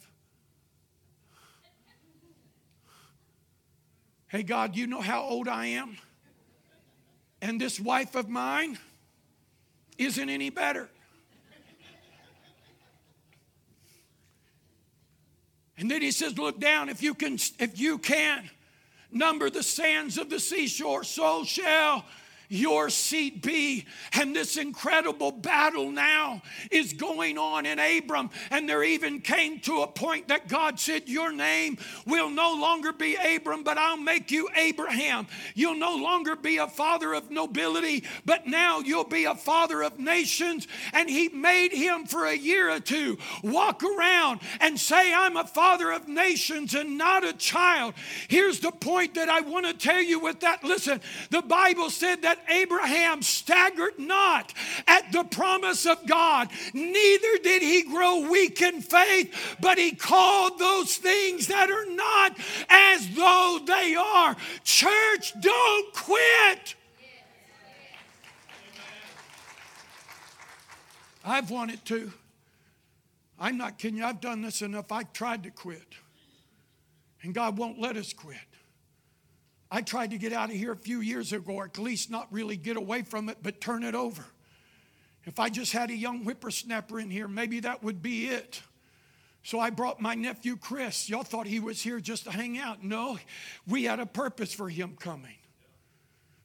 [4.30, 5.98] Hey, God, you know how old I am?
[7.42, 8.78] And this wife of mine,
[9.98, 10.90] isn't any better.
[15.78, 18.50] And then he says, Look down, if you can, if you can
[19.12, 22.04] number the sands of the seashore, so shall
[22.50, 23.86] your seat be.
[24.14, 28.30] And this incredible battle now is going on in Abram.
[28.52, 32.94] And there even came to a point that God said, Your name will no longer
[32.94, 35.28] be Abram, but I'll make you Abraham.
[35.56, 40.00] You'll no longer be a father of nobility, but now you'll be a father of
[40.00, 40.68] nations.
[40.94, 45.46] And he made him for a year or two walk around and say, I'm a
[45.46, 47.94] father of nations and not a child.
[48.28, 50.64] Here's the point that I want to tell you with that.
[50.64, 54.54] Listen, the Bible said that Abraham staggered not
[54.88, 60.60] at the promise of God, neither did he grow weak in faith, but he called
[60.60, 62.38] those things that are not
[62.70, 64.36] as though they are.
[64.64, 66.76] Church, don't quit.
[71.24, 72.14] I've wanted to.
[73.40, 74.06] I'm not kidding you.
[74.06, 74.92] I've done this enough.
[74.92, 75.96] I've tried to quit.
[77.22, 78.38] And God won't let us quit.
[79.70, 82.28] I tried to get out of here a few years ago, or at least not
[82.32, 84.24] really get away from it, but turn it over.
[85.26, 88.62] If I just had a young whippersnapper in here, maybe that would be it.
[89.44, 91.10] So I brought my nephew Chris.
[91.10, 92.84] Y'all thought he was here just to hang out.
[92.84, 93.18] No,
[93.66, 95.37] we had a purpose for him coming.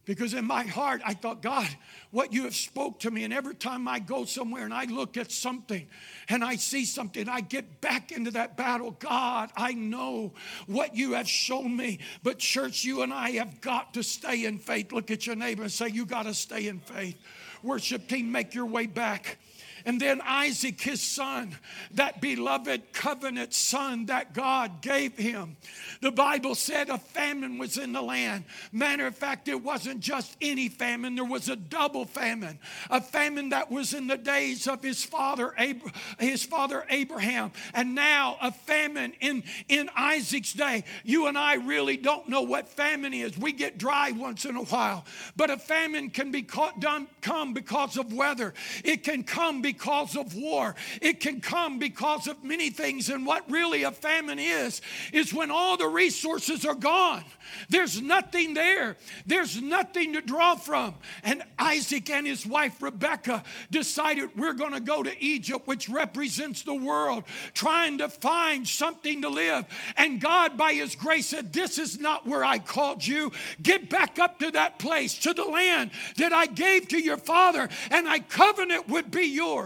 [0.05, 1.69] Because in my heart, I thought, God,
[2.11, 5.17] what you have spoke to me, and every time I go somewhere and I look
[5.17, 5.87] at something
[6.29, 8.97] and I see something, I get back into that battle.
[8.99, 10.33] God, I know
[10.67, 12.01] what you have shown me.
[12.25, 14.91] But church, you and I have got to stay in faith.
[14.91, 17.17] Look at your neighbor and say, You got to stay in faith.
[17.63, 19.39] Worship team, make your way back.
[19.85, 21.57] And then Isaac, his son,
[21.93, 25.57] that beloved covenant son that God gave him.
[26.01, 28.45] The Bible said a famine was in the land.
[28.73, 32.59] Matter of fact, it wasn't just any famine, there was a double famine.
[32.91, 37.53] A famine that was in the days of his father, Ab- his father Abraham.
[37.75, 40.85] And now a famine in, in Isaac's day.
[41.05, 43.37] You and I really don't know what famine is.
[43.37, 45.05] We get dry once in a while.
[45.37, 48.55] But a famine can be caught, done, come because of weather.
[48.85, 50.75] It can come because because of war.
[51.01, 53.09] It can come because of many things.
[53.09, 54.83] And what really a famine is,
[55.13, 57.25] is when all the resources are gone.
[57.69, 60.95] There's nothing there, there's nothing to draw from.
[61.23, 66.63] And Isaac and his wife Rebecca decided we're going to go to Egypt, which represents
[66.63, 69.65] the world, trying to find something to live.
[69.97, 73.33] And God, by his grace, said, This is not where I called you.
[73.63, 77.69] Get back up to that place, to the land that I gave to your father,
[77.91, 79.62] and I covenant would be yours.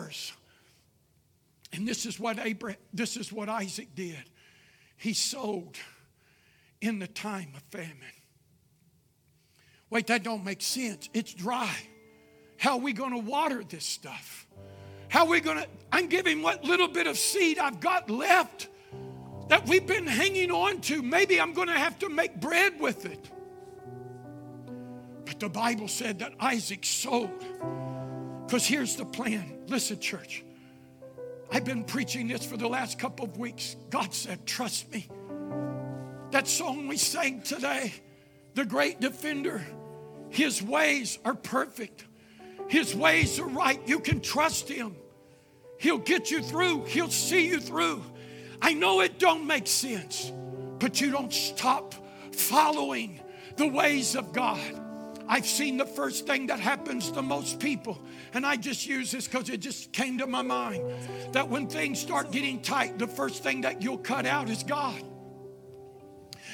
[1.73, 4.23] And this is what Abraham, this is what Isaac did.
[4.97, 5.77] He sowed
[6.81, 7.97] in the time of famine.
[9.91, 11.09] Wait, that don't make sense.
[11.13, 11.71] It's dry.
[12.59, 14.47] How are we going to water this stuff?
[15.09, 15.69] How are we going to?
[15.93, 18.69] I'm giving what little bit of seed I've got left
[19.49, 21.03] that we've been hanging on to.
[21.03, 23.31] Maybe I'm going to have to make bread with it.
[25.25, 27.31] But the Bible said that Isaac sowed.
[28.47, 29.59] Because here's the plan.
[29.67, 30.45] Listen, church.
[31.51, 33.77] I've been preaching this for the last couple of weeks.
[33.91, 35.09] God said, Trust me.
[36.31, 37.93] That song we sang today,
[38.55, 39.65] The Great Defender,
[40.31, 42.05] His ways are perfect.
[42.69, 43.81] His ways are right.
[43.87, 44.97] You can trust Him.
[45.79, 48.03] He'll get you through, He'll see you through.
[48.63, 50.33] I know it don't make sense,
[50.79, 51.95] but you don't stop
[52.33, 53.21] following
[53.57, 54.61] the ways of God.
[55.29, 58.01] I've seen the first thing that happens to most people,
[58.33, 60.85] and I just use this because it just came to my mind
[61.33, 65.03] that when things start getting tight, the first thing that you'll cut out is God.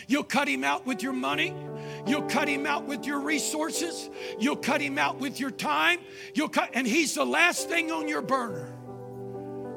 [0.08, 1.54] You'll cut him out with your money.
[2.06, 4.10] You'll cut him out with your resources.
[4.38, 6.00] You'll cut him out with your time.
[6.34, 8.74] You'll cut, and he's the last thing on your burner.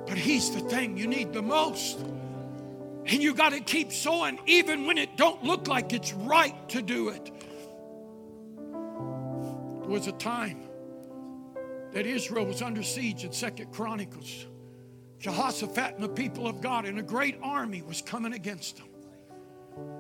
[0.07, 1.99] But he's the thing you need the most.
[1.99, 6.81] And you got to keep sowing even when it don't look like it's right to
[6.81, 7.31] do it.
[9.87, 10.61] Was a time
[11.91, 14.47] that Israel was under siege in Second Chronicles.
[15.19, 18.87] Jehoshaphat and the people of God and a great army was coming against them.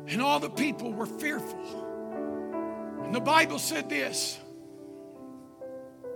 [0.07, 3.03] And all the people were fearful.
[3.05, 4.37] And the Bible said this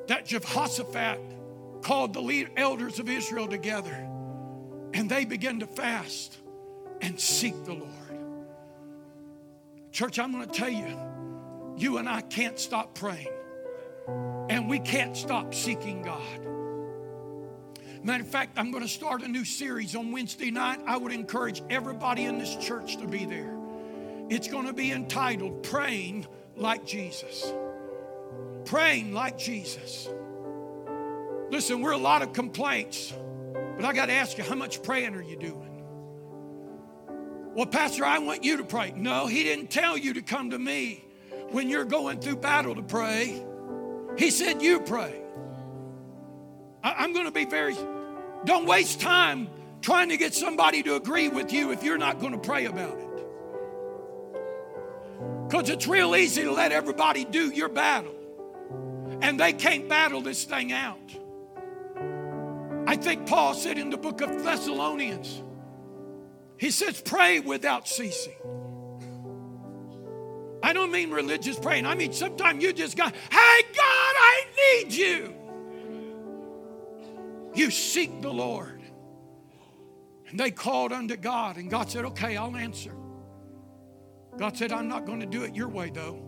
[0.08, 1.20] that Jehoshaphat
[1.82, 4.10] called the lead elders of Israel together
[4.94, 6.38] and they began to fast
[7.02, 7.90] and seek the Lord.
[9.92, 11.00] Church, I'm going to tell you,
[11.78, 13.28] you and I can't stop praying.
[14.50, 16.46] And we can't stop seeking God.
[18.04, 20.80] Matter of fact, I'm going to start a new series on Wednesday night.
[20.88, 23.56] I would encourage everybody in this church to be there.
[24.30, 27.54] It's going to be entitled Praying Like Jesus.
[28.66, 30.10] Praying like Jesus.
[31.50, 33.14] Listen, we're a lot of complaints,
[33.76, 35.84] but I got to ask you, how much praying are you doing?
[37.56, 38.94] Well, Pastor, I want you to pray.
[38.96, 41.04] No, he didn't tell you to come to me
[41.50, 43.44] when you're going through battle to pray.
[44.18, 45.22] He said, You pray.
[46.84, 47.76] I, am going to be very,
[48.46, 49.50] don't waste time
[49.82, 52.98] trying to get somebody to agree with you if you're not going to pray about
[52.98, 53.06] it.
[55.48, 58.16] Because it's real easy to let everybody do your battle,
[59.22, 60.98] and they can't battle this thing out.
[62.88, 65.42] I think Paul said in the book of Thessalonians,
[66.58, 68.36] he says, pray without ceasing.
[70.62, 71.86] I don't mean religious praying.
[71.86, 75.36] I mean, sometimes you just got, hey, God, I need you.
[77.56, 78.82] You seek the Lord.
[80.28, 82.92] And they called unto God, and God said, okay, I'll answer.
[84.38, 86.22] God said, I'm not going to do it your way, though.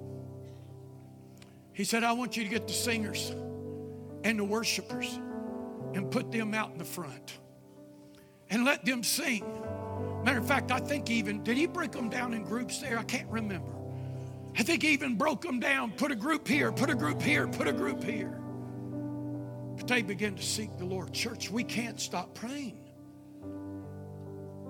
[1.74, 3.34] He said, I want you to get the singers
[4.24, 5.20] and the worshipers
[5.94, 7.40] and put them out in the front
[8.50, 9.46] and let them sing.
[10.24, 13.00] Matter of fact, I think even, did he break them down in groups there?
[13.00, 13.72] I can't remember.
[14.58, 17.68] I think even broke them down, put a group here, put a group here, put
[17.68, 18.38] a group here.
[19.78, 21.14] But they began to seek the Lord.
[21.14, 22.78] Church, we can't stop praying.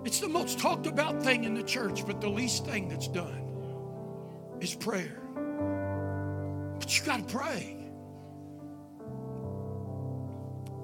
[0.05, 4.57] It's the most talked about thing in the church, but the least thing that's done
[4.59, 5.19] is prayer.
[6.79, 7.77] But you got to pray.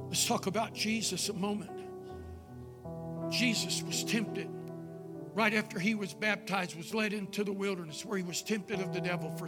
[0.08, 1.72] Let's talk about Jesus a moment.
[3.30, 4.50] Jesus was tempted
[5.38, 8.92] right after he was baptized, was led into the wilderness where he was tempted of
[8.92, 9.48] the devil for,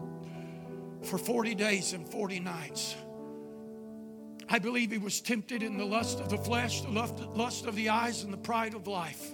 [1.03, 2.95] for 40 days and 40 nights.
[4.47, 7.89] I believe he was tempted in the lust of the flesh, the lust of the
[7.89, 9.33] eyes, and the pride of life.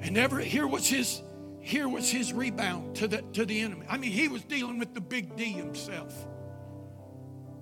[0.00, 1.22] And ever here was his
[1.60, 3.84] here was his rebound to the to the enemy.
[3.88, 6.14] I mean, he was dealing with the big D himself.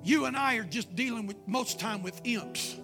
[0.03, 2.77] You and I are just dealing with most time with imps.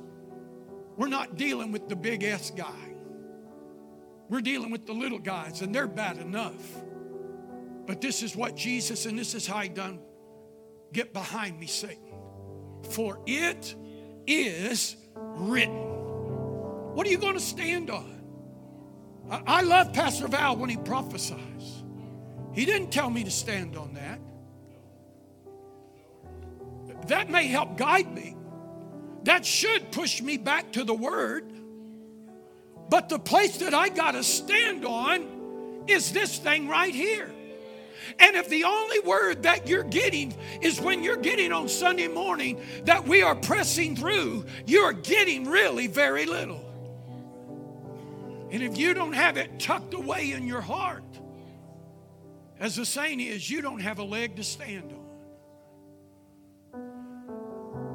[0.96, 2.89] We're not dealing with the big S guy.
[4.30, 6.54] We're dealing with the little guys, and they're bad enough.
[7.84, 9.98] But this is what Jesus, and this is how he done.
[10.92, 12.14] Get behind me, Satan.
[12.90, 13.74] For it
[14.28, 15.74] is written.
[16.94, 18.22] What are you going to stand on?
[19.28, 21.82] I, I love Pastor Val when he prophesies.
[22.52, 24.20] He didn't tell me to stand on that.
[27.08, 28.36] That may help guide me.
[29.24, 31.52] That should push me back to the Word.
[32.90, 37.30] But the place that I got to stand on is this thing right here.
[38.18, 42.60] And if the only word that you're getting is when you're getting on Sunday morning
[42.84, 46.66] that we are pressing through, you're getting really very little.
[48.50, 51.04] And if you don't have it tucked away in your heart,
[52.58, 54.98] as the saying is, you don't have a leg to stand on.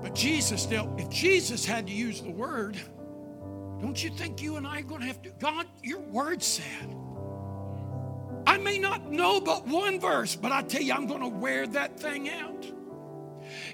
[0.02, 2.78] But Jesus dealt, if Jesus had to use the word,
[3.82, 5.30] don't you think you and I are going to have to?
[5.40, 6.96] God, your word said.
[8.48, 11.68] I may not know but one verse, but I tell you, I'm going to wear
[11.68, 12.66] that thing out.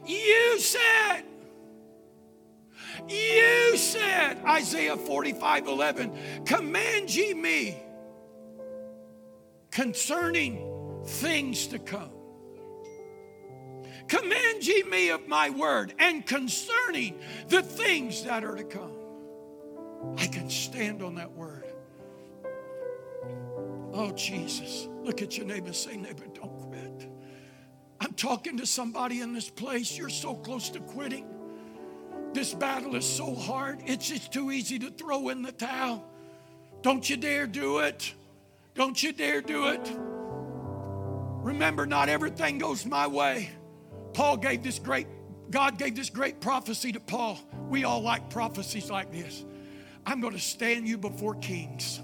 [0.05, 1.23] You said,
[3.07, 7.81] you said, Isaiah 45 11, command ye me
[9.71, 12.11] concerning things to come.
[14.07, 19.00] Command ye me of my word and concerning the things that are to come.
[20.17, 21.65] I can stand on that word.
[23.93, 24.87] Oh, Jesus.
[25.03, 27.09] Look at your neighbor say, neighbor, don't quit.
[27.99, 29.97] I'm talking to somebody in this place.
[29.97, 31.27] You're so close to quitting.
[32.33, 33.81] This battle is so hard.
[33.85, 36.05] It's just too easy to throw in the towel.
[36.81, 38.13] Don't you dare do it.
[38.73, 39.91] Don't you dare do it.
[41.43, 43.49] Remember, not everything goes my way.
[44.13, 45.07] Paul gave this great,
[45.49, 47.39] God gave this great prophecy to Paul.
[47.69, 49.45] We all like prophecies like this.
[50.05, 52.01] I'm going to stand you before kings.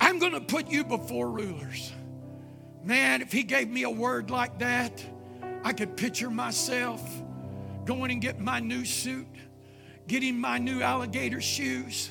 [0.00, 1.92] I'm going to put you before rulers.
[2.84, 5.04] Man, if he gave me a word like that,
[5.64, 7.02] I could picture myself
[7.84, 9.26] going and getting my new suit,
[10.06, 12.10] getting my new alligator shoes,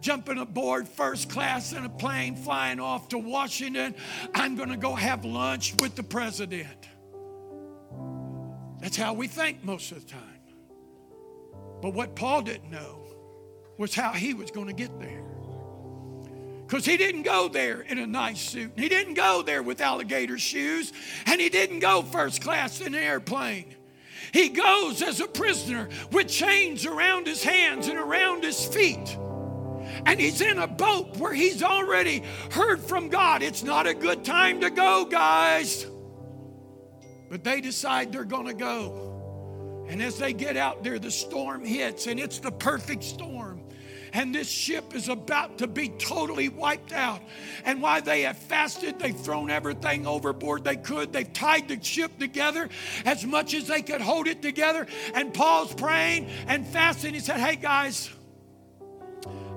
[0.00, 3.94] jumping aboard first class in a plane, flying off to Washington.
[4.34, 6.88] I'm going to go have lunch with the president.
[8.80, 10.20] That's how we think most of the time.
[11.80, 13.03] But what Paul didn't know
[13.78, 15.24] was how he was going to get there.
[16.66, 18.72] Because he didn't go there in a nice suit.
[18.76, 20.92] He didn't go there with alligator shoes.
[21.26, 23.74] And he didn't go first class in an airplane.
[24.32, 29.16] He goes as a prisoner with chains around his hands and around his feet.
[30.06, 33.42] And he's in a boat where he's already heard from God.
[33.42, 35.86] It's not a good time to go, guys.
[37.30, 39.84] But they decide they're going to go.
[39.88, 43.53] And as they get out there, the storm hits, and it's the perfect storm
[44.14, 47.20] and this ship is about to be totally wiped out.
[47.64, 51.12] And while they have fasted, they've thrown everything overboard they could.
[51.12, 52.68] They've tied the ship together
[53.04, 54.86] as much as they could hold it together.
[55.14, 57.12] And Paul's praying and fasting.
[57.12, 58.08] He said, Hey guys,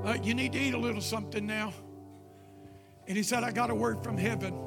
[0.04, 1.72] uh, you need to eat a little something now.
[3.08, 4.58] And he said, I got a word from heaven.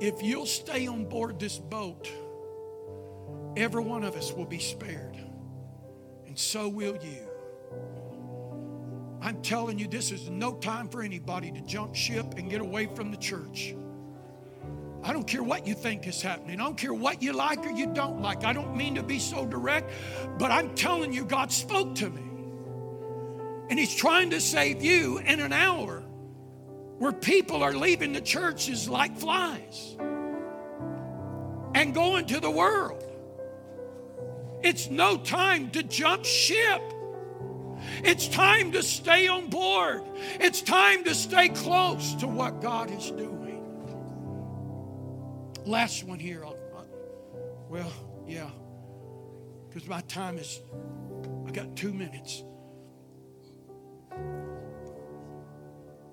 [0.00, 2.10] If you'll stay on board this boat,
[3.56, 5.16] every one of us will be spared.
[6.26, 7.23] And so will you.
[9.24, 12.90] I'm telling you, this is no time for anybody to jump ship and get away
[12.94, 13.74] from the church.
[15.02, 16.60] I don't care what you think is happening.
[16.60, 18.44] I don't care what you like or you don't like.
[18.44, 19.90] I don't mean to be so direct,
[20.38, 22.20] but I'm telling you, God spoke to me.
[23.70, 26.00] And He's trying to save you in an hour
[26.98, 29.96] where people are leaving the churches like flies
[31.74, 33.02] and going to the world.
[34.62, 36.82] It's no time to jump ship.
[38.04, 40.02] It's time to stay on board.
[40.38, 43.62] It's time to stay close to what God is doing.
[45.64, 46.44] Last one here.
[47.70, 47.92] Well,
[48.28, 48.50] yeah,
[49.68, 50.60] because my time is,
[51.46, 52.44] I got two minutes.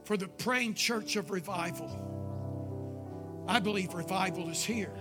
[0.05, 4.95] For the praying church of revival, I believe revival is here,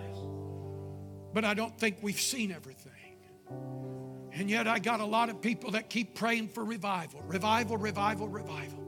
[1.32, 2.89] but I don't think we've seen everything.
[4.40, 8.26] And yet, I got a lot of people that keep praying for revival, revival, revival,
[8.26, 8.82] revival.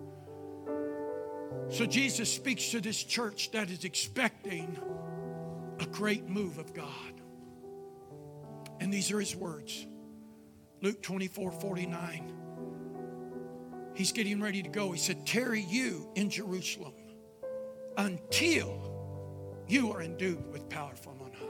[1.69, 4.79] So, Jesus speaks to this church that is expecting
[5.79, 7.21] a great move of God.
[8.81, 9.87] And these are his words
[10.81, 12.33] Luke 24 49.
[13.93, 14.91] He's getting ready to go.
[14.91, 16.95] He said, Tarry you in Jerusalem
[17.99, 18.91] until
[19.69, 21.47] you are endued with power from on high.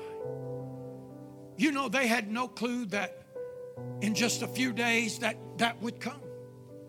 [1.57, 3.22] You know, they had no clue that
[4.01, 6.21] in just a few days that that would come.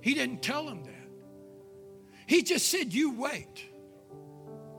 [0.01, 0.93] He didn't tell him that.
[2.27, 3.65] He just said, You wait.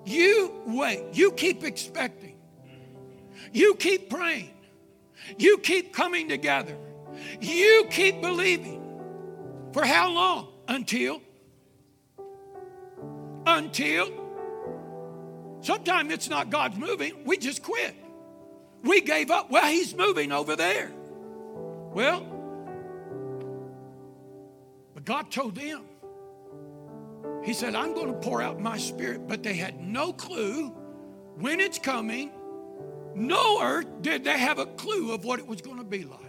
[0.04, 1.04] You wait.
[1.12, 2.36] You keep expecting.
[3.52, 4.50] You keep praying.
[5.38, 6.76] You keep coming together.
[7.40, 8.82] You keep believing.
[9.72, 10.48] For how long?
[10.68, 11.20] Until.
[13.46, 14.24] Until.
[15.60, 17.94] Sometimes it's not God's moving, we just quit.
[18.82, 19.50] We gave up.
[19.50, 20.92] Well, He's moving over there.
[21.94, 22.26] Well,
[24.94, 25.84] but God told them.
[27.44, 30.70] He said, I'm going to pour out my spirit, but they had no clue
[31.36, 32.32] when it's coming,
[33.14, 36.20] nor did they have a clue of what it was going to be like.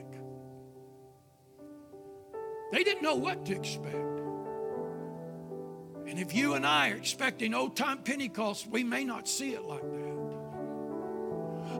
[2.72, 3.96] They didn't know what to expect.
[6.08, 9.64] And if you and I are expecting old time Pentecost, we may not see it
[9.64, 10.05] like that.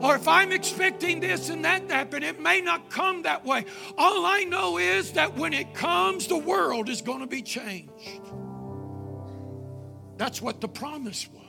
[0.02, 3.64] Or if I'm expecting this and that to happen, it may not come that way.
[3.96, 8.20] All I know is that when it comes, the world is going to be changed.
[10.16, 11.42] That's what the promise was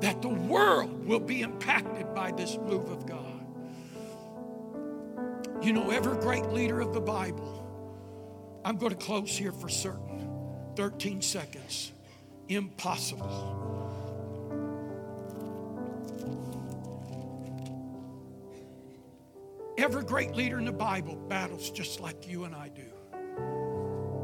[0.00, 3.44] that the world will be impacted by this move of God.
[5.60, 10.30] You know, every great leader of the Bible, I'm going to close here for certain
[10.76, 11.92] 13 seconds.
[12.48, 13.87] Impossible.
[19.78, 22.82] Every great leader in the Bible battles just like you and I do.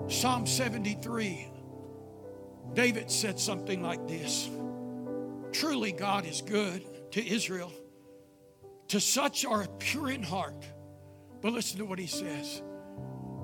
[0.08, 1.48] Psalm 73,
[2.72, 4.50] David said something like this
[5.52, 6.82] Truly, God is good
[7.12, 7.72] to Israel,
[8.88, 10.66] to such are pure in heart.
[11.40, 12.60] But listen to what he says.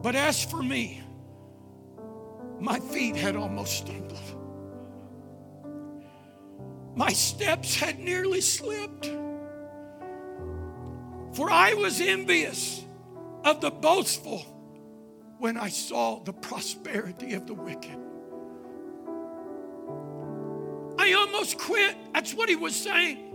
[0.02, 1.04] But as for me,
[2.58, 4.18] my feet had almost stumbled.
[6.96, 9.19] My steps had nearly slipped.
[11.32, 12.84] For I was envious
[13.44, 14.44] of the boastful
[15.38, 17.96] when I saw the prosperity of the wicked.
[20.98, 21.96] I almost quit.
[22.12, 23.26] That's what he was saying.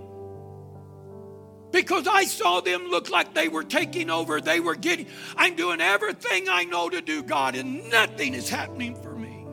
[1.72, 4.40] Because I saw them look like they were taking over.
[4.40, 8.96] They were getting, I'm doing everything I know to do, God, and nothing is happening
[8.96, 9.46] for me.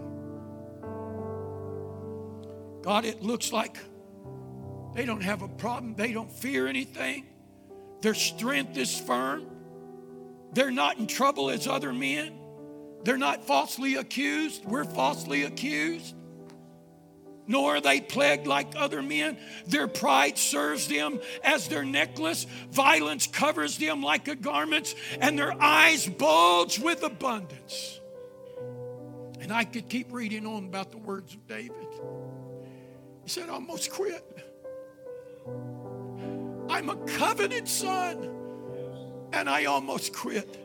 [2.82, 3.78] God, it looks like
[4.94, 5.94] they don't have a problem.
[5.94, 7.26] They don't fear anything.
[8.02, 9.46] Their strength is firm.
[10.52, 12.38] They're not in trouble as other men.
[13.04, 14.64] They're not falsely accused.
[14.64, 16.14] We're falsely accused.
[17.46, 19.38] Nor are they plagued like other men.
[19.66, 22.46] Their pride serves them as their necklace.
[22.70, 28.00] Violence covers them like a garment, and their eyes bulge with abundance.
[29.40, 31.74] And I could keep reading on about the words of David.
[33.24, 34.24] He said, I almost quit.
[36.72, 38.30] I'm a covenant son.
[39.32, 40.58] And I almost quit.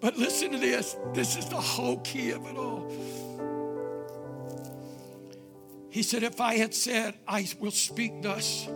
[0.00, 2.88] But listen to this this is the whole key of it all.
[5.90, 8.66] He said, If I had said, I will speak thus,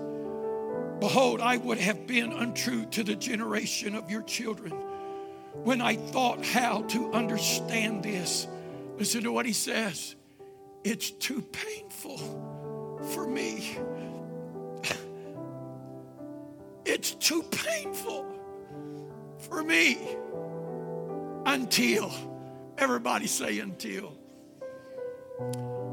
[0.98, 4.72] behold, I would have been untrue to the generation of your children
[5.52, 8.48] when I thought how to understand this.
[8.98, 10.16] Listen to what he says.
[10.82, 12.18] It's too painful
[13.12, 13.78] for me.
[16.84, 18.26] It's too painful
[19.38, 19.98] for me
[21.46, 22.10] until,
[22.78, 24.14] everybody say until,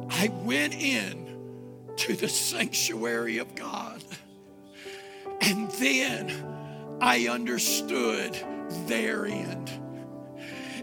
[0.09, 1.29] I went in
[1.97, 4.03] to the sanctuary of God.
[5.41, 8.37] And then I understood
[8.87, 9.71] their end.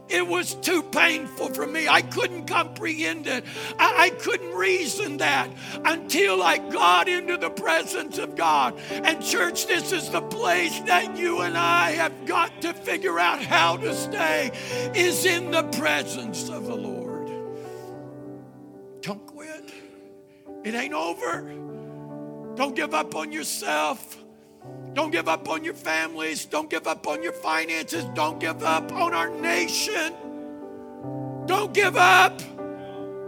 [0.08, 1.88] It was too painful for me.
[1.88, 3.44] I couldn't comprehend it.
[3.78, 5.50] I, I, couldn't reason that
[5.84, 8.78] until I got into the presence of God.
[8.90, 13.42] And, church, this is the place that you and I have got to figure out
[13.42, 14.52] how to stay,
[14.94, 17.28] is in the presence of the Lord.
[19.00, 19.72] Don't quit.
[20.64, 21.42] It ain't over.
[22.54, 24.16] Don't give up on yourself.
[24.96, 26.46] Don't give up on your families.
[26.46, 28.06] Don't give up on your finances.
[28.14, 30.14] Don't give up on our nation.
[31.44, 32.40] Don't give up.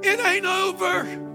[0.02, 1.27] It ain't over.